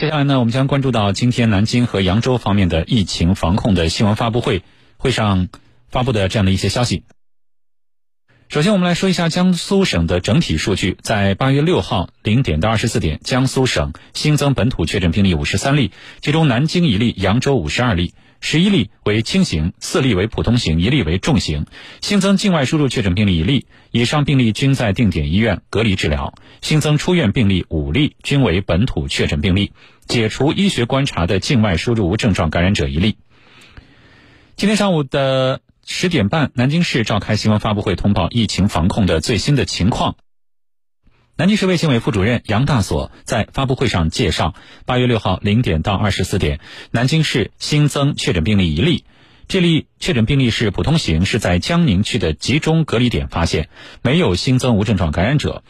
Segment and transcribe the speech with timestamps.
[0.00, 4.62] 接下来呢，我们将关注到今天南京和扬州方面的疫情防控的新闻发布会，
[4.96, 5.50] 会上
[5.90, 7.04] 发布的这样的一些消息。
[8.48, 10.96] 首先，我们来说一下江苏省的整体数据。
[11.02, 15.90] 在八月六号零点到二十四点，江苏省新增本土确诊病例五十三例，
[16.22, 21.66] 其中南京一例，扬州五十二例，十一例为轻型，四例为普通型，一例为重型。
[22.00, 26.32] 新增境外输入确诊病例一例，以上病例均在定点医院隔离治疗。
[26.60, 29.72] 新增出院病例五例，均为本土确诊病例。
[30.06, 33.16] 解除医学观察的境外输入无症状感染者一例。
[34.56, 40.16] 今天上午的十点半，南京市召开新闻发布会，通报疫情防控的最新的情况。
[41.36, 49.04] 南京市卫健委副主任杨大所在发布会上介绍，八月六号零点到二十四点，南京市新增确诊病例一例，
[49.48, 53.70] 这例确诊病例是普通型，是在江宁区的集中隔离点发现，
[54.02, 55.62] 没有新增无症状感染者。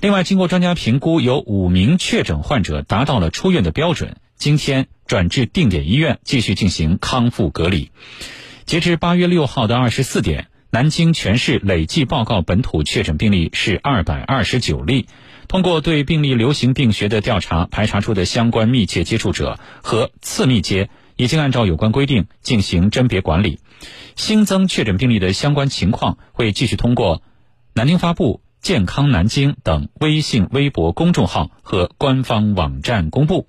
[0.00, 7.90] 另外，经过专家评估，有五名确诊患者达到了出院的标准，今天转至定点医院继续进行康复隔离。
[8.64, 15.08] 截至八月六号的二十四点，南京全市累计报告本土确诊病例是二百二十九例。
[15.48, 23.58] 通过对病例流行病学的调查，排查出的相关密切接触者和次密接，已经按照有关规定进行甄别管理。
[24.14, 27.20] 新增确诊病例的相关情况会继续通过
[27.74, 28.40] 南京发布。
[28.60, 33.46] 健康南京等微信、微博公众号和官方网站公布。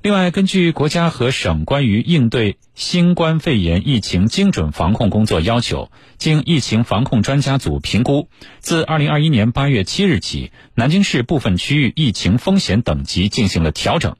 [0.00, 8.28] 另外，根据国家和省关于应对新冠肺炎疫情精准防控工作要求，经疫情防控专家组评估，
[8.60, 14.14] 自二零二一年八月七日起，南京市部分区域疫情风险等级进行了调整。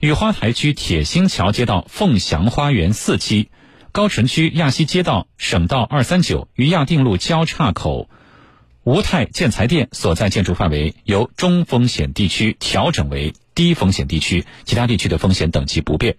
[0.00, 3.50] 雨花台区铁星桥街道凤翔花园四期、
[3.92, 8.08] 高淳区亚西街道省道二三九与亚定路交叉口。
[8.84, 16.16] 吴泰建材店所在建筑范围由中风险地区调整为低风险地区，其他地区的风险等级不变。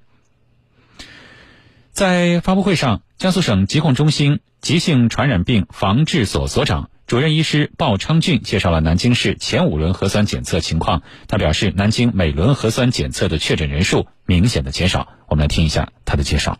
[1.91, 11.01] 在发布会上，江苏省疾控中心急性传染病防治所所长、主任医师鲍昌俊介绍了南京市前五轮核酸检测情况。
[11.27, 15.07] 他表示，南京每轮核酸检测的确诊人数明显的减少。
[15.27, 16.59] 我们来听一下他的介绍。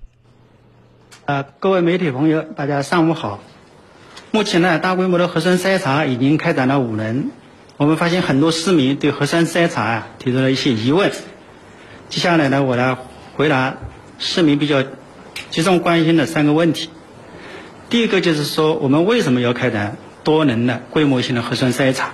[1.25, 3.40] 呃，各位媒体朋友，大家上午好。
[4.31, 7.31] 目前呢，大规模的核酸筛查已经开展了五轮。
[7.78, 11.12] 我们发现很多市民对核酸筛查啊提出了一些疑问。
[12.09, 12.95] 接下来呢，我来
[13.35, 13.78] 回答
[14.19, 14.84] 市民比较
[15.50, 16.91] 集中关心的三个问题。
[17.89, 22.12] 第一个就是说，我们为什么要开展多轮的规模性的核酸筛查？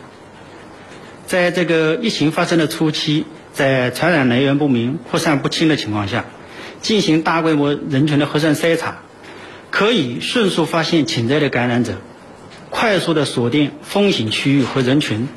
[1.27, 6.23] 在这个疫情发生的初期，在传染来源不明、扩散不清的情况下，
[6.81, 8.99] 进行大规模人群的核酸筛查。
[9.75, 11.97] 可以迅速发现潜在的感染者，
[12.69, 15.27] 快速的锁定风险区域和人群，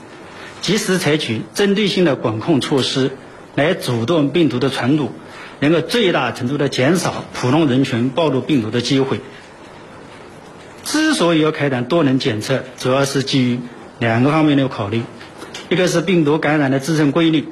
[0.61, 3.11] 及时采取针对性的管控措施，
[3.57, 5.11] 来阻断病毒的传播，
[5.59, 9.19] 能够最大程度的减少普通人群暴露病毒的机会。
[10.85, 13.59] 之所以要开展多轮检测，主要是基于
[13.99, 15.03] 两个方面的考虑，
[15.69, 17.49] 一个是病毒感染的自身规律，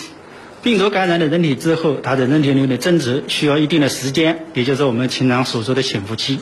[0.63, 6.39] 病毒感染的人体之后，它的人体内的增殖需要一定的时间，也就是我们经常所说的潜伏期。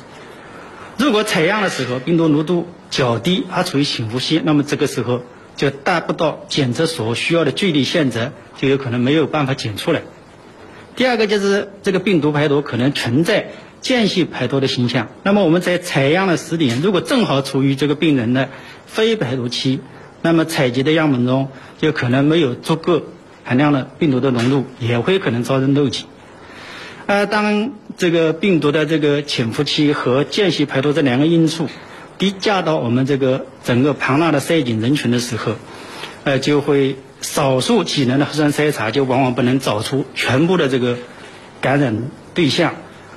[0.96, 5.22] 如果采样的时候病毒浓度较低，还处于潜伏期，那么这个时候
[5.56, 10.02] 就达不到检测所需要的距离限值，就有可能没有办法检出来。
[10.94, 13.50] 第二个就是这个病毒排毒可能存在
[13.80, 18.48] 间隙排毒的现象，那么我们在采样的时点如果正好处于这个病人的
[18.86, 19.80] 非排毒期，
[20.22, 23.02] 那么采集的样本中就可能没有足够
[23.42, 26.06] 含量的病毒的浓度，也会可能造成漏检。
[27.06, 31.68] 呃，当这个病毒的这个潜伏期和间隙排毒这两个因素
[32.16, 35.52] 叠加到我们这个整个庞大的筛检人群的时候，
[36.24, 40.96] 呃，就会少数几轮的核酸筛查就往往不能找出全部的这个
[41.60, 42.74] 感染对象，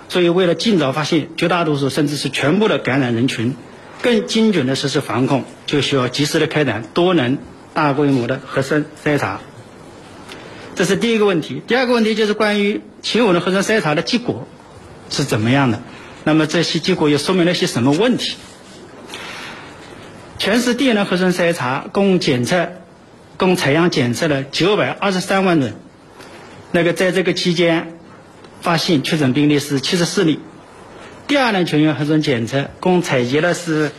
[0.09, 3.55] 所以为了尽早发现绝大多数甚至是全部的感染人群，
[4.01, 7.37] 更精准的实施防控，就需要及时的开展多轮
[7.73, 9.39] 大规模的核酸筛查。
[10.77, 14.47] 这是第一个问题，第二个问题就是关于前五轮核酸筛查的结果
[15.09, 15.81] 是怎么样的？
[16.23, 18.35] 那么这些结果又说明了些什么问题？
[20.37, 22.69] 全市第一轮核酸筛查共检测、
[23.37, 25.73] 共采样检测了九百二十三万人，
[26.71, 27.97] 那个在这个期间
[28.61, 30.39] 发现确诊病例是七十四例。
[31.25, 33.89] 第二轮全员核酸检测共采集了是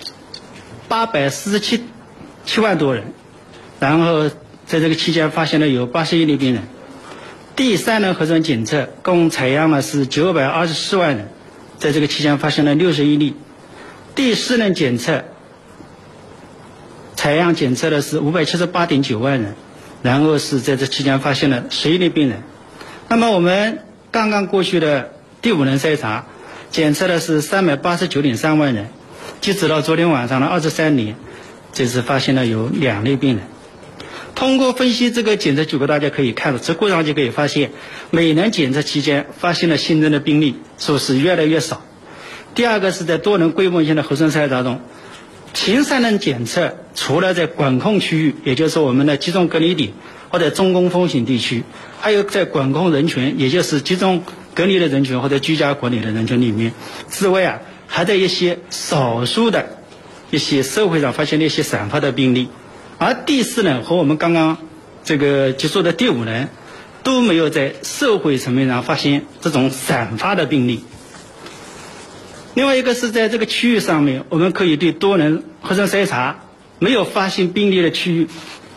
[0.86, 1.82] 八百四十七
[2.46, 3.12] 七万多人，
[3.80, 4.30] 然后。
[4.68, 6.64] 在这个期间发现了有八十一例病人，
[7.56, 11.28] 第三轮核酸检测共采样了是九百二十四万人，
[11.78, 13.34] 在这个期间发现了六十一例，
[14.14, 15.24] 第四轮检测
[17.16, 19.54] 采样检测的是五百七十八点九万人，
[20.02, 22.42] 然后是在这期间发现了十一例病人，
[23.08, 23.78] 那么我们
[24.10, 26.26] 刚刚过去的第五轮筛查，
[26.70, 28.88] 检测的是三百八十九点三万人，
[29.40, 31.16] 截止到昨天晚上的二十三点，
[31.72, 33.46] 这次发现了有两类病人。
[34.38, 37.72] 通过分析这个检测结果，大家可以看到，这过程就可以发现，
[38.12, 41.82] 每年检测期间发现的新增的病例数是越来越少。
[42.54, 44.80] 第二个是在多轮规模性的核酸筛查中，
[45.54, 49.90] 前三轮检测除了在管控区域，也就是我们的集中隔离点
[50.28, 51.64] 或者中高风险地区，
[52.00, 54.22] 还有在管控人群，也就是集中
[54.54, 56.72] 隔离的人群或者居家管理的人群里面
[57.10, 57.58] 之外啊，
[57.88, 59.80] 还在一些少数的
[60.30, 62.48] 一些社会上发现的一些散发的病例。
[62.98, 64.58] 而第四轮和我们刚刚
[65.04, 66.48] 这个结束的第五轮
[67.04, 70.84] 都没有在社会层面上发现这种散发的病例。
[72.54, 76.40] 另外一个是在这个区域上面，我们可以对多人核酸筛查
[76.80, 78.26] 没有发现病例的区域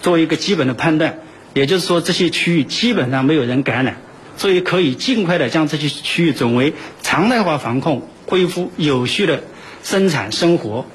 [0.02, 1.18] 做一个基本的判断，
[1.56, 3.98] 也就是说这些区域基本上没有人感染，
[4.38, 9.44] 所以可以尽快的将这些区域转为常态化防控，恢复有序的
[9.82, 10.86] 生产生活。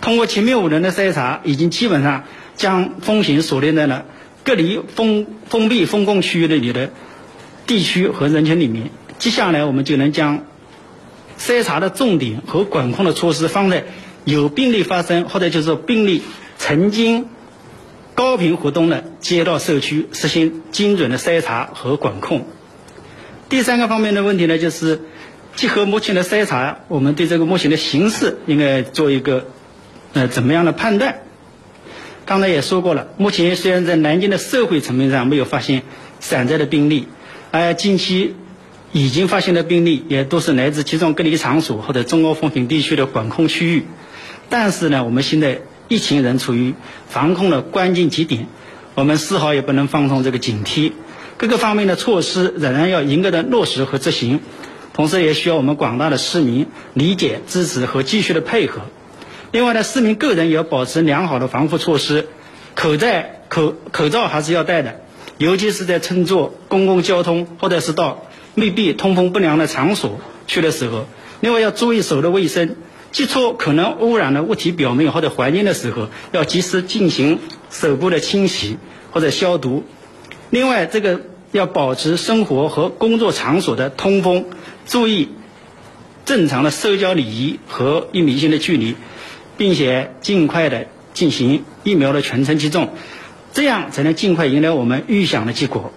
[0.00, 2.24] 通过前面五轮的筛查，已经基本上
[2.56, 4.06] 将风险锁定在了
[4.44, 6.90] 隔离封封闭封控区域的里的
[7.66, 8.90] 地区和人群里面。
[9.18, 10.46] 接下来，我们就能将
[11.38, 13.84] 筛查的重点和管控的措施放在
[14.24, 16.22] 有病例发生或者就是病例
[16.56, 17.26] 曾经
[18.14, 22.46] 高频活动的街道社区，实行精准的筛查和管控。
[23.50, 25.02] 第三个方面的问题呢，就是
[25.56, 29.46] 结合目前的筛查，我们对这个目前的形势应该做一个。
[30.12, 31.20] 呃，怎么样的判断？
[32.26, 35.82] 刚才也说过了，目前虽然在南京的社会层面上没有发现
[36.20, 37.08] 散在的病例，
[37.50, 38.36] 而近期
[38.92, 43.84] 已经发现的病例也都是来自集中隔离场所或者中高风险地区的管控区域，
[44.48, 46.74] 但是呢，我们现在疫情仍处于
[47.08, 48.46] 防控的关键节点，
[48.94, 50.92] 我们丝毫也不能放松这个警惕，
[51.36, 54.40] 各个方面的措施仍然要严格的落实和执行，
[54.92, 58.82] 同时也需要我们广大的市民理解、支持和继续的配合。
[59.52, 62.28] 另外呢，市民个人也要保持良好的防护措施，
[62.74, 63.08] 口罩
[63.48, 65.00] 口口罩还是要戴的，
[65.38, 71.06] 尤其是在乘坐公共交通或者是到密闭通风不良的场所去的时候。
[71.40, 72.76] 另外要注意手的卫生，
[73.10, 78.76] 接触可能污染的物体表面或者环境的时候，要及时进行手部的清洗
[79.10, 79.82] 或者消毒。
[80.50, 84.44] 另外，这个要保持生活和工作场所的通风，
[84.86, 85.30] 注意
[86.24, 88.94] 正常的社交礼仪和一米性的距离。
[89.60, 92.94] 并且尽快的进行疫苗的全程接种，
[93.52, 95.92] 这样才能尽快迎来我们预想的结果。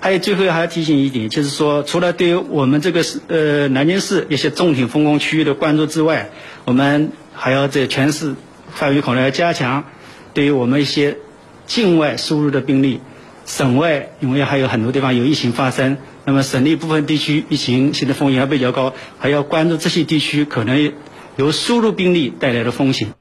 [0.00, 6.30] 还有最后还要提醒一点，就是说，除了对于我们这个呃南京市一些重点封控区域的关注之外，
[6.64, 8.34] 我们还要在全市
[8.72, 9.84] 范围考虑要加强
[10.32, 11.18] 对于我们一些
[11.66, 13.00] 境外输入的病例，
[13.44, 20.94] 省外因为还有很多地方有疫情发生，那么省内部分地区疫情现在风险还比较高，还要关注这些地区可能。
[21.36, 23.14] 由输入病例带来的风险。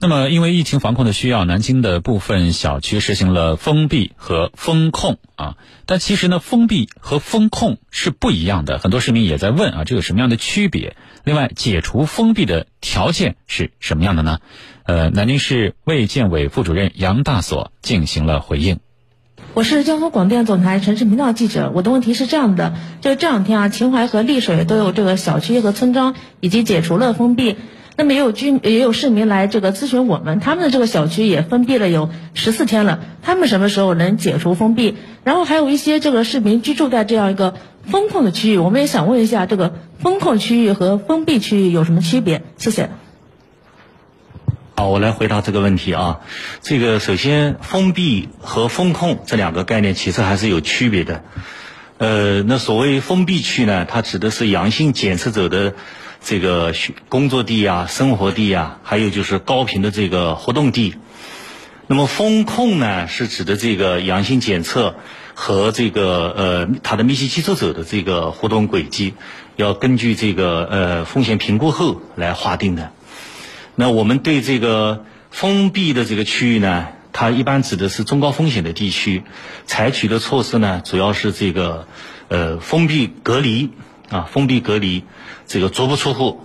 [0.00, 5.56] 那么，因为疫情防控的需要，南京的部分小区实行了封闭和封控啊。
[5.86, 8.78] 但其实呢，封闭和封控是不一样的。
[8.78, 10.96] 很多市民也在问啊，这有什么样的区别？
[11.24, 14.38] 另外，解除封闭的条件是什么样的呢？
[14.84, 18.78] 呃，南京市卫健委副主任杨大所进行了回应。
[19.58, 21.72] 我是江苏广电总台城市频道记者。
[21.74, 27.56] 我的问题是这样的：就这两天啊，秦淮和丽水都有这个小区和村庄已经解除了封闭。
[27.96, 34.94] 那么也有居也有市民来这个咨询我们，他们的这个小区也封闭了有十四天了，他们什么时候能解除封闭？
[35.24, 42.44] 然后还有一些这个市民居住在这样一个封控的区域，我们也想问一下，这个封控区域和封闭区域有什么区别？
[42.58, 42.90] 谢谢。
[44.78, 46.20] 好，我来回答这个问题啊。
[46.62, 51.24] 这个首先，封闭和风控这两个概念其实还是有区别的。
[51.96, 55.74] 呃，那所谓封闭区呢，它指的是阳性检测者的
[56.20, 56.72] 这个
[57.08, 60.94] 工作地啊、生活地啊，还有就是高频的这个活动地。
[61.88, 64.94] 那么风控呢，是指的这个阳性检测
[65.34, 69.14] 和这个呃它的密切接触者的这个活动轨迹，
[69.56, 72.92] 要根据这个呃风险评估后来划定的。
[73.80, 79.22] 那我们对这个封闭的这个区域呢，它一般指的是中高风险的地区，
[79.66, 81.86] 采取的措施呢，主要是这个
[82.26, 83.70] 呃封闭隔离
[84.10, 85.04] 啊，封闭隔离，
[85.46, 86.40] 这个足不出户，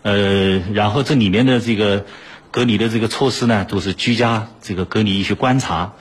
[0.00, 2.06] 呃，然后这里面的这个
[2.50, 5.92] 隔离的这个措施呢，都是居家这个隔离一些观察。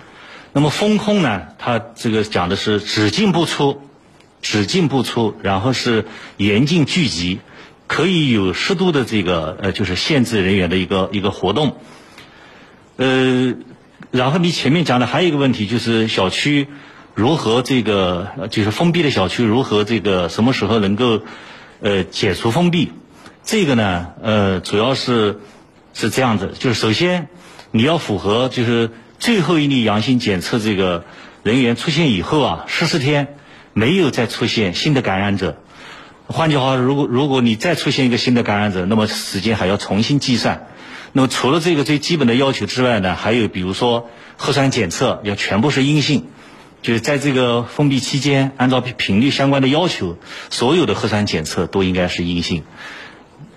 [0.54, 3.82] 那么风控呢，它这个讲的是只进不出，
[4.42, 6.06] 只进不出，然后是
[6.38, 7.42] 严禁聚集。
[7.94, 11.76] 可以有适度的这个呃，就是限制人员的一个一个活动，
[12.96, 13.54] 呃，
[14.12, 16.68] 然后你前面讲的还有一个问题，就是小区
[17.16, 21.22] 如何这个就是封闭的小区如何这个什么时候能够
[21.82, 22.94] 呃解除封闭？
[23.44, 25.42] 这个呢呃主要是
[25.94, 27.28] 是这样子，就是首先
[27.72, 31.04] 你要符合就是最后一例阳性检测这个
[31.44, 33.36] 人员出现以后啊十四天
[33.74, 35.62] 没有再出现新的感染者。
[36.32, 40.68] 换句话说，如果如果你再出现一个新的感染者，那么时间还要重新计算。
[41.14, 46.28] 那么除了这个最基本的要求之外呢，还有比如说核酸检测要全部是阴性，
[46.82, 50.18] 就是在这个封闭期间，按照频率相关的要求，
[50.50, 52.64] 所有的核酸检测都应该是阴性。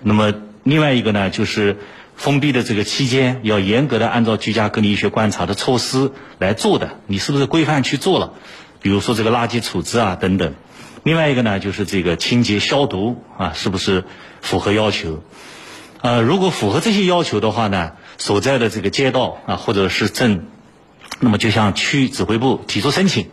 [0.01, 1.77] 那么另外一个呢，就是
[2.15, 8.33] 封闭的这个期间要严格的按照居家隔离医学观察的措施来做的，你是不是规范去做了？
[8.81, 10.55] 比如说这个垃圾处置啊等等。
[11.05, 14.05] 另外一个呢，就是这个清洁消毒啊，是不是
[14.41, 15.23] 符合要求？
[16.01, 20.47] 呃，如果符合这些要求的话呢，所在的这个街道啊，或者是镇，
[21.19, 23.29] 那么就向区指挥部提出申请，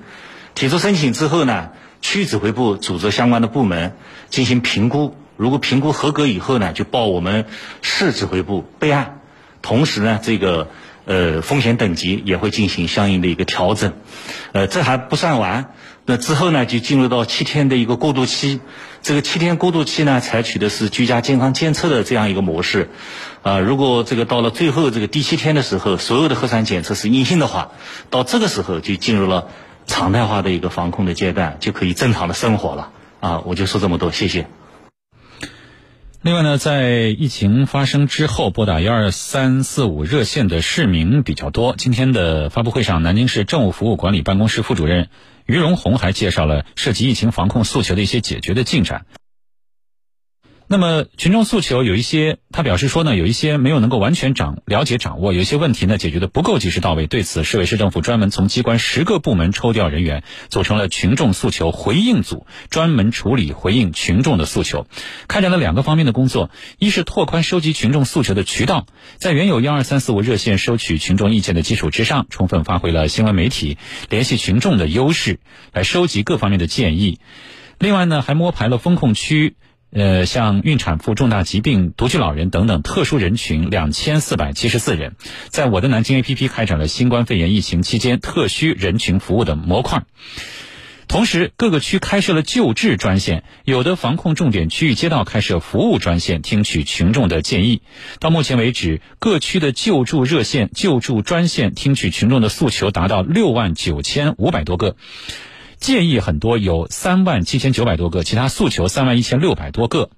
[0.54, 1.70] 提出申请之后呢，
[2.02, 3.96] 区指挥部组织相关的部门
[4.28, 7.46] 进行评估，如果评估合格以后呢，就报我们
[7.80, 9.22] 市指挥部备案，
[9.62, 10.68] 同时呢，这个
[11.04, 13.92] 呃风险等级也会进行相应的一个调整，
[14.52, 15.74] 呃，这还不算完。
[16.04, 18.60] 那之后呢，就进入到七天的一个过渡期。
[19.02, 22.90] 这个七天过渡期呢，采取的是居家健康监测的这样一个模式。
[23.42, 27.72] 啊，如果这个到了最后这个第七天的时候，所有的核酸检测是阴性的话，
[28.10, 29.48] 到这个时候就进入了
[29.86, 32.90] 常态化的一个防控的阶段，就可以正常的生活了。
[33.20, 34.46] 啊，我就说这么多，谢谢。
[36.24, 41.74] 另外呢，在疫情发生之后，拨打幺二三四五热线的市民比较多。
[41.76, 45.08] 今天的发布会上，南京市政务服务管理办公室副主任。
[45.46, 49.04] 于荣红还介绍了涉及疫情防控诉求的一些解决的进展。
[50.72, 57.06] 那么群众诉求有一些，他表示说呢，有一些没有能够完全掌了解掌握，有一些问题呢解决的不够及时到位。
[57.06, 64.86] 对此，市委市政府专门从机关十个部门抽调人员，组成了群众诉求回应组，专门处理回应群众的诉求，
[65.28, 68.86] 开展了两个方面的工作：一是拓宽收集群众诉求的渠道，
[69.18, 73.76] 在原有幺二三四五热线收取群众意见的基础之上，充分发挥了新闻媒体
[74.08, 75.38] 联系群众的优势，
[75.74, 77.18] 来收集各方面的建议。
[77.78, 79.54] 另外呢，还摸排了风控区。
[79.92, 85.16] 呃，像孕产妇、重大疾病、独居老人等等特殊人群两千四百七十四人，
[85.50, 90.04] 在我的南京 APP 开展了新冠肺炎疫情期间特需人群服务的模块。
[91.08, 97.82] 同时，各个区开设了救治专线，有的防控重点区域街道开设服务专线，听取群众的建议。
[98.18, 104.96] 到目前为止，各区的救助热线、救助专线听取群众的诉求达到六万九千五百多个。
[105.82, 110.08] 建议很多，有三万七千九百多个，其他诉求三万一千六百多个。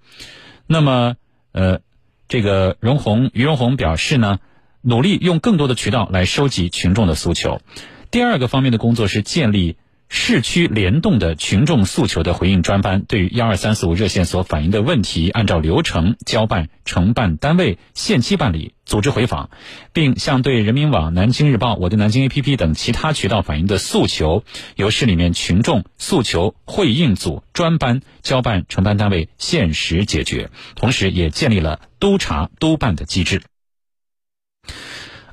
[0.66, 1.16] 那么，
[1.52, 1.80] 呃，
[2.28, 4.38] 这个荣红于荣红表示呢，
[4.83, 7.62] 努力用更多的渠道来收集群众的诉求。
[8.11, 9.76] 第二个方面的工作是建立。
[10.16, 19.50] 市区联动的群众诉求的回应专班，对于幺二三四五热线所反映的问题，按照流程交办承办单位限期办理，组织回访，
[19.92, 24.44] 并向对人民网、南京日报、我的南京 APP 等其他渠道反映的诉求，
[24.76, 33.42] 由市里面群众诉求回应组专班交办承办单位限时解决，同时也建立了督查督办的机制。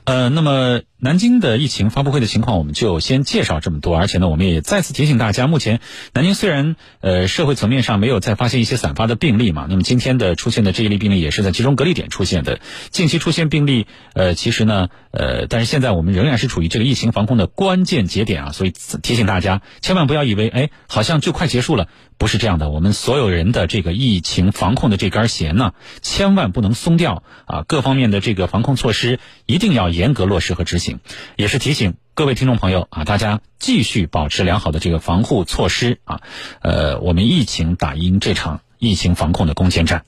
[0.05, 3.97] 呃，那么南京的疫情发布会的情况，我们就先介绍这么多。
[3.97, 5.79] 而且呢，我们也再次提醒大家，目前
[6.13, 12.59] 南京虽然呃社会层面上没有再发现一些散发的病例嘛，那么今天的出现的这一例病例也是在集中隔离点出现的。
[12.91, 21.87] 近期出现病例，呃，其实呢，呃，但是现在我们仍然是处于这个疫情防控的关键节点啊，所以提醒大家，千万不要以为哎，好像就快结束了。
[22.19, 27.63] 不是这样的，我们所有人的这个疫情防控的这根弦呢，千万不能松掉啊！
[27.67, 29.17] 各方面的这个防控措施
[29.47, 30.90] 一定要严格落实和执行。
[31.35, 36.21] 也是提醒各位听众朋友啊，大家继续保持良好的这个防护措施啊，
[36.61, 40.03] 呃，我们疫情打赢这场疫情防控的攻坚战。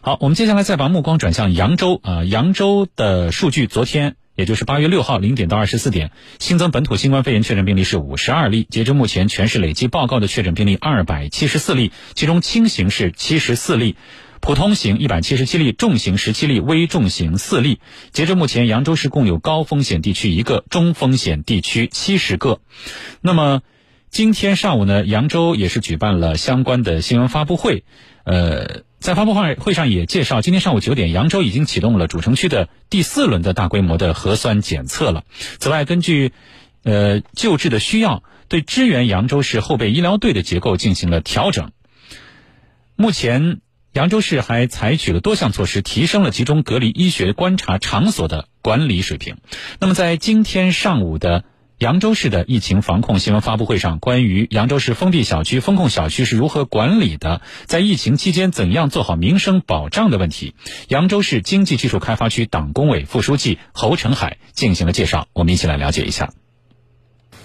[0.00, 4.16] 好，我们接下来再把目光转向扬州啊，扬州的数据昨天。
[4.36, 8.66] 也就是八月六号零点到二十四点，新增本土新冠肺炎确诊病例是五十二例。
[8.68, 13.94] 截至目前，全市累计报告的确诊病例二百七十四例，其中轻型是七十四例，
[14.44, 17.80] 普通型一百七十七例，重型十七例，危重型四例。
[18.12, 22.60] 截至目前，扬州市共有高风险地区一个，中风险地区七十个。
[23.22, 23.62] 那么，
[24.10, 27.84] 今天上午呢，扬州也是举办了相关的新闻发布会，
[28.24, 28.82] 呃。
[29.00, 35.24] 在发布会会上也介绍，今天上午九点，扬州已经启动了主城区的第四轮的大规模的核酸检测了。
[35.58, 36.32] 此外，根据
[36.82, 41.70] 呃救治的需要，对支援扬州市后备医疗队的结构进行了调整。
[42.96, 43.58] 目前，
[43.94, 49.36] 扬州市还采取了多项措施，提升了集中隔离医学观察场所的管理水平。
[49.78, 51.44] 那么，在今天上午的
[51.78, 60.56] 扬州市的疫情防控新闻发布会上，关于扬州市封闭小区、封控小区是如何管理的，在疫情期间怎样做好民生保障的问题，
[60.88, 65.28] 扬州市经济技术开发区党工委副书记侯成海进行了介绍。
[65.32, 66.32] 我们一起来了解一下。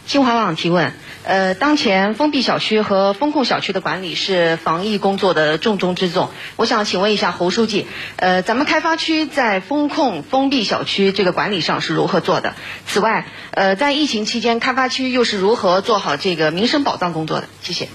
[0.10, 6.32] 新华网提问：呃，当前封闭小区和封控小区的管理是防疫工作的重中之重。
[6.56, 7.86] 我想请问一下侯书记，
[8.16, 12.56] 呃，咱们开发区在封控封闭小区这个管理上是如何做的？
[12.88, 17.48] 此外，呃，在疫情期间，开发区又是如何做好这个民生保障工作的？
[17.62, 17.88] 谢谢。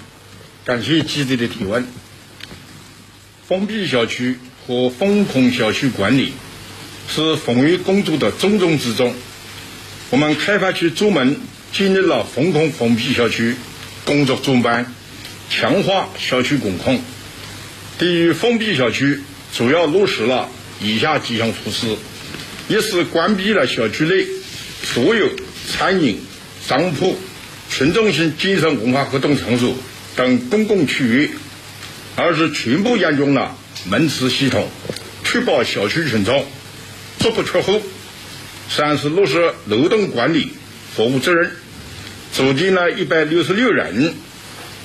[0.65, 1.85] 感谢记者的提问。
[3.49, 6.33] 封闭小区和封控小区管理
[7.09, 9.13] 是防疫工作的重中之重。
[10.11, 11.41] 我们开发区朱门。
[11.75, 13.57] 建立了封控封闭小区
[14.05, 14.95] 工作专班，
[15.51, 17.03] 强化小区管控。
[17.99, 19.19] 对于封闭小区，
[19.53, 20.49] 主要落实了
[20.81, 21.97] 以下几项措施：
[22.69, 24.25] 一是关闭了小区内
[24.85, 25.29] 所有
[25.69, 26.21] 餐饮、
[26.65, 27.19] 商铺、
[27.69, 29.75] 群众性精神文化活动场所
[30.15, 31.31] 等公共区域；
[32.15, 33.59] 二是全部安装了
[33.91, 34.71] 门磁系统，
[35.25, 36.47] 确保小区群众
[37.19, 37.81] 足不出户；
[38.71, 40.53] 三是落实流动管理
[40.95, 41.51] 服务责任。
[42.35, 44.13] 组建了一百六十六人，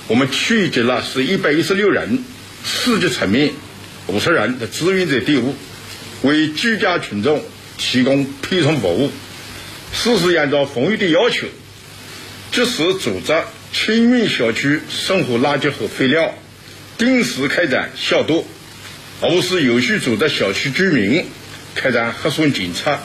[0.07, 2.23] 我们聚集了是一百一十六人，
[2.63, 3.49] 市级层面
[4.05, 5.55] 五十人的志愿者队伍，
[6.21, 7.43] 为居家群众
[7.75, 9.09] 提供配送服务。
[9.91, 11.47] 四是按照防疫的要求，
[12.51, 13.33] 及时组织
[13.73, 16.35] 清运小区生活垃圾和废料，
[16.99, 18.45] 定时开展消毒。
[19.23, 21.25] 五是有序组织小区居民
[21.73, 22.99] 开展核酸检测，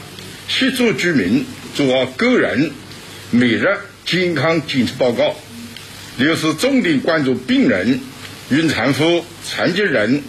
[0.48, 2.72] 协助居民做好个人
[3.30, 3.78] 每日。
[4.04, 5.34] 健康检测报告，
[6.18, 8.00] 六是重点关注病人、
[8.50, 10.22] 孕产妇、残疾人、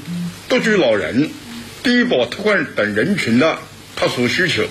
[0.47, 1.29] 独居老人、
[1.83, 3.59] 低保特困等人群的
[3.97, 4.63] 特殊需求，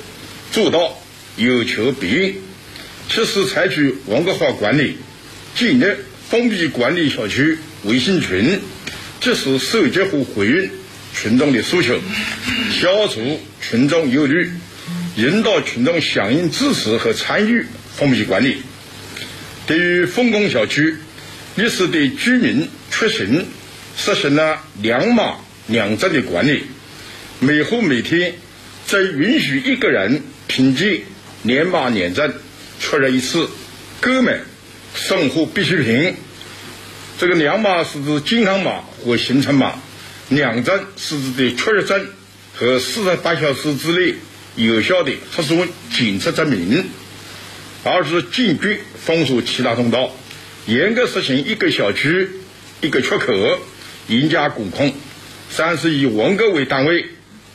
[0.53, 0.99] 做到
[1.37, 2.37] 有求必应。
[3.11, 4.97] 七是采取文革化管理，
[5.55, 5.85] 建立
[6.31, 8.59] 封闭管理小区微信群，
[9.21, 10.71] 及时收集和回应
[11.15, 12.01] 群众的诉求，
[12.81, 14.51] 消除群众忧虑，
[15.17, 18.63] 引导群众响应支持和参与封闭管理。
[19.67, 20.97] 对于封控小区，
[21.57, 23.47] 一是对居民出行
[23.97, 25.37] 实行了两码
[25.69, 26.65] 两证的管理，
[27.41, 28.35] 每户每天
[28.87, 31.03] 只允许一个人凭借
[31.43, 32.35] 两码两证
[32.79, 33.49] 出入一次，
[34.01, 34.41] 购买
[34.95, 36.15] 生活必需品。
[37.19, 39.77] 这个两码是指健康码和行程码，
[40.29, 42.07] 两证是指的出入证
[42.55, 44.15] 和四十八小时之内
[44.57, 46.85] 有效的核酸检测证明。
[47.85, 50.11] 二是坚决封锁其他通道，
[50.67, 52.31] 严格实行一个小区
[52.81, 53.35] 一个出口，
[54.09, 54.95] 严加管控。
[55.51, 57.05] 三是以文革为单位，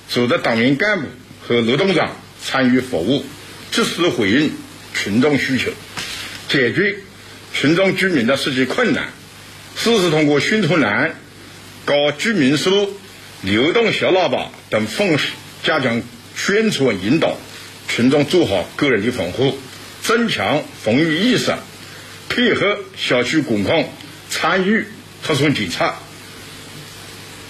[0.07, 1.07] 组织党员干部
[1.41, 3.25] 和劳动长参与服务，
[3.71, 4.51] 及时回应
[4.93, 5.71] 群众需求，
[6.47, 6.97] 解决
[7.51, 9.09] 群众居民的实际困难。
[9.75, 11.15] 四是通过宣传栏、
[11.85, 12.93] 搞居民书、
[13.41, 15.29] 流动小喇叭等方式，
[15.63, 16.03] 加强
[16.35, 17.35] 宣传引导
[17.87, 19.57] 群众做好个人的防护。
[20.09, 21.53] 增强防疫意识，
[22.29, 23.87] 配合小区管控，
[24.27, 24.87] 参与
[25.23, 25.93] 特殊检测。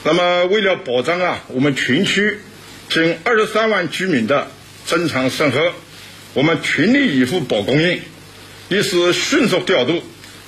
[0.04, 2.38] 那么，为了保障啊我们全区
[2.90, 4.52] 近二十三万居民的
[4.86, 5.72] 正常生活，
[6.34, 8.02] 我们全力以赴保供应，
[8.68, 10.04] 一是迅速调度，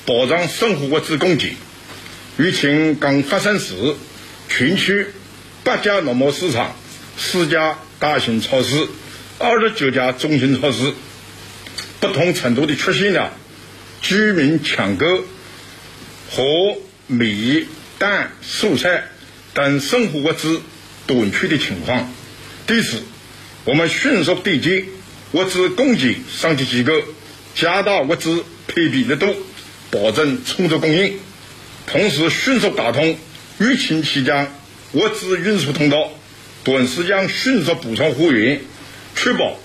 [0.06, 1.56] 保障生活物资供给。
[2.38, 3.96] 疫情刚发生时，
[4.50, 5.08] 全区
[5.64, 6.76] 八家农贸市场、
[7.18, 8.86] 四家大型超市、
[9.40, 10.94] 二十九家中型超市。
[12.02, 13.32] 不同程度的出现了
[14.02, 15.06] 居民抢购
[16.32, 17.68] 和米、
[18.00, 19.04] 蛋、蔬菜
[19.54, 20.62] 等生活物资
[21.06, 22.12] 短缺的情况。
[22.66, 23.04] 对此，
[23.66, 24.86] 我们迅速对接
[25.34, 26.94] 物资供给上级机构，
[27.54, 29.36] 加大物资配比力度，
[29.92, 31.20] 保证充足供应。
[31.86, 33.16] 同时，迅速打通
[33.60, 34.52] 疫情期间
[34.94, 36.10] 物资运输通道，
[36.64, 38.62] 短时间迅速补充货源，
[39.16, 39.60] 确保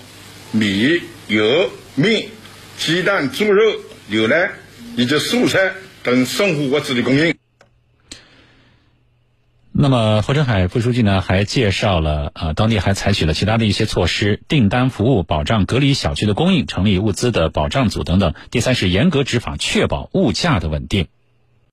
[0.51, 1.71] 米、油。
[1.97, 2.29] 面、
[2.77, 3.63] 鸡蛋、猪肉、
[4.05, 4.51] 牛奶
[4.95, 7.35] 以及蔬菜等生活物资的供应。
[9.71, 18.35] 那么，侯振海副书记呢，还介绍了啊，当地还采取了其他的一些措施，订单服务保障隔离小区的供应，成立物资的保障组等等。
[18.51, 21.07] 第三是严格执法，确保物价的稳定。